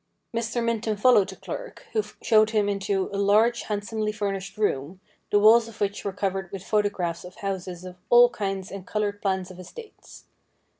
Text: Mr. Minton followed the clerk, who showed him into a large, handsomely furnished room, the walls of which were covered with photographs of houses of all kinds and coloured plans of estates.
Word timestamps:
Mr. 0.35 0.63
Minton 0.63 0.97
followed 0.97 1.29
the 1.29 1.35
clerk, 1.35 1.85
who 1.93 2.01
showed 2.23 2.49
him 2.49 2.67
into 2.67 3.07
a 3.13 3.19
large, 3.19 3.61
handsomely 3.61 4.11
furnished 4.11 4.57
room, 4.57 4.99
the 5.29 5.37
walls 5.37 5.67
of 5.67 5.79
which 5.79 6.03
were 6.03 6.11
covered 6.11 6.51
with 6.51 6.63
photographs 6.65 7.23
of 7.23 7.35
houses 7.35 7.85
of 7.85 7.97
all 8.09 8.27
kinds 8.27 8.71
and 8.71 8.87
coloured 8.87 9.21
plans 9.21 9.51
of 9.51 9.59
estates. 9.59 10.25